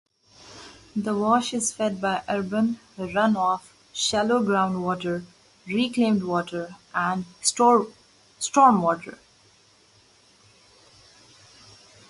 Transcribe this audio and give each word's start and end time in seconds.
The 0.95 1.15
wash 1.15 1.53
is 1.53 1.71
fed 1.73 2.01
by 2.01 2.23
urban 2.27 2.79
runoff, 2.97 3.67
shallow 3.93 4.41
ground 4.41 4.83
water, 4.83 5.23
reclaimed 5.67 6.23
water, 6.23 6.75
and 6.91 7.25
stormwater. 7.39 9.19